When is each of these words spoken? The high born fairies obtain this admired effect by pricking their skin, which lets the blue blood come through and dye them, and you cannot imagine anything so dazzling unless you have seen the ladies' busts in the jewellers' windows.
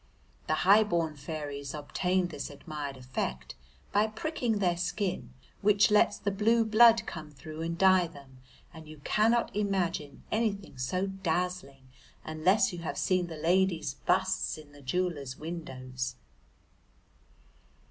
The 0.47 0.55
high 0.65 0.83
born 0.83 1.15
fairies 1.15 1.75
obtain 1.75 2.29
this 2.29 2.49
admired 2.49 2.97
effect 2.97 3.53
by 3.91 4.07
pricking 4.07 4.57
their 4.57 4.75
skin, 4.75 5.31
which 5.61 5.91
lets 5.91 6.17
the 6.17 6.31
blue 6.31 6.65
blood 6.65 7.05
come 7.05 7.29
through 7.29 7.61
and 7.61 7.77
dye 7.77 8.07
them, 8.07 8.39
and 8.73 8.87
you 8.87 8.97
cannot 9.03 9.55
imagine 9.55 10.23
anything 10.31 10.79
so 10.79 11.05
dazzling 11.05 11.87
unless 12.25 12.73
you 12.73 12.79
have 12.79 12.97
seen 12.97 13.27
the 13.27 13.37
ladies' 13.37 13.93
busts 13.93 14.57
in 14.57 14.71
the 14.71 14.81
jewellers' 14.81 15.37
windows. 15.37 16.15